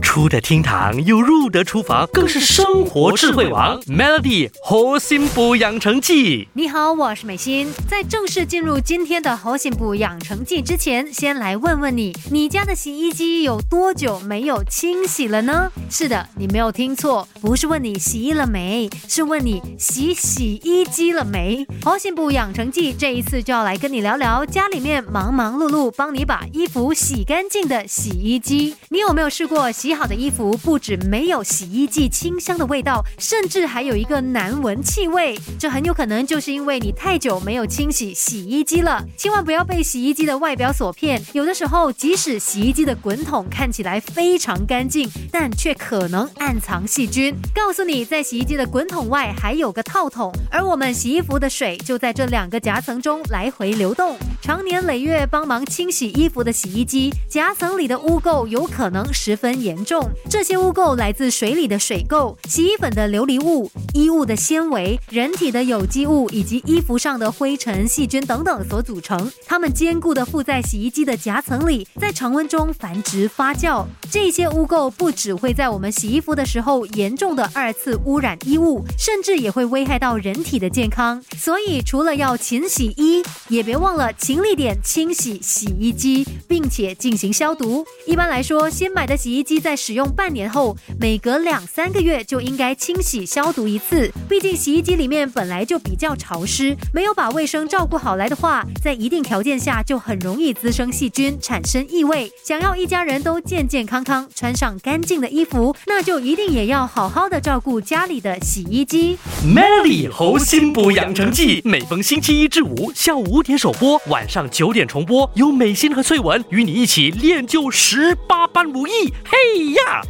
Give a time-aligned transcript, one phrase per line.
[0.00, 3.80] 出得厅堂又入得厨房，更是生活智慧王。
[3.82, 7.72] Melody 核心补养成记，你好，我是美心。
[7.88, 15.70] 在正式进入今天的核心补养成记之前，先来问问你，你家的洗衣机有多久没有清洗了呢？
[15.88, 21.66] 是的，你没有听错，不是问你洗衣了没，是问你洗洗衣机了没。
[21.84, 28.74] 核心补养成记这一次就要来跟你聊聊家里面忙忙碌碌帮你把衣服洗干净的洗衣机。
[28.88, 35.36] 你有没有试过洗洗好的衣服不止没有洗衣剂清香的味道，甚至还有一个难闻气味？
[35.58, 39.04] 这很有可能就是因为你太久没有清洗洗衣机了。
[39.16, 47.34] 千万不要被洗衣机的外表所骗，有的时候即使洗衣机的滚筒看起来非常干净，但却可能暗藏细菌。
[47.52, 54.16] 告诉你，在洗衣机的滚筒外还有个套筒，而我们洗衣服的水就在这两个夹层中来回流动。
[54.42, 60.10] 常年累月帮忙清洗衣服的洗衣机夹层里的污垢有可能十分严重。
[60.30, 69.30] 这些污垢来自水里的水垢、洗衣粉的琉璃物、衣物的纤维、人体的有机物以及衣服上的灰尘、细菌等等所组成。
[69.46, 73.84] 它们坚固地附在洗衣机的夹层里，在常温中繁殖发酵。
[74.10, 81.22] 这些污垢不只会在我们洗衣服的时候严重的二次污染衣物，甚至也会危害到人体的健康。
[81.36, 87.84] 所以，除了要勤洗衣，也别忘了勤力点清洗洗衣机，并且进行消毒。
[88.04, 94.10] 一般来说，新买的洗衣机在使用半年后，每隔两三个月就应该清洗消毒一次。
[94.28, 102.28] 毕竟洗衣机里面本来就比较潮湿，没有把卫生照顾好来的话，在一定条件下就很容易滋生细菌，产生异味。
[102.44, 109.18] 想要一家人都健健康康，穿上干净的衣服，那就一定也要好好的照顾家里的洗衣机。
[109.44, 119.12] Melody 猴心补养成记，每逢星期一至五下午五点首播，晚上九点重播，有美心和翠文与你一起练就十八般武艺。
[119.24, 120.02] 嘿呀！